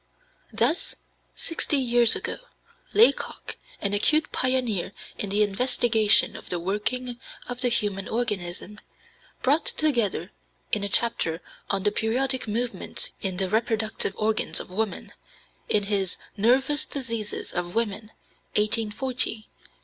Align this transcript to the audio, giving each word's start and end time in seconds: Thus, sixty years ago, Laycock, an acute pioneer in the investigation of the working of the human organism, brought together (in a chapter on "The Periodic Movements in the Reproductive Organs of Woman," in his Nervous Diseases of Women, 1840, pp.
Thus, 0.51 0.95
sixty 1.35 1.77
years 1.77 2.15
ago, 2.15 2.39
Laycock, 2.91 3.57
an 3.81 3.93
acute 3.93 4.31
pioneer 4.31 4.93
in 5.19 5.29
the 5.29 5.43
investigation 5.43 6.35
of 6.35 6.49
the 6.49 6.59
working 6.59 7.19
of 7.47 7.61
the 7.61 7.69
human 7.69 8.07
organism, 8.09 8.79
brought 9.43 9.67
together 9.67 10.31
(in 10.71 10.83
a 10.83 10.89
chapter 10.89 11.39
on 11.69 11.83
"The 11.83 11.91
Periodic 11.91 12.47
Movements 12.47 13.11
in 13.21 13.37
the 13.37 13.47
Reproductive 13.47 14.15
Organs 14.17 14.59
of 14.59 14.71
Woman," 14.71 15.13
in 15.69 15.83
his 15.83 16.17
Nervous 16.35 16.87
Diseases 16.87 17.53
of 17.53 17.75
Women, 17.75 18.09
1840, 18.55 19.35
pp. 19.35 19.45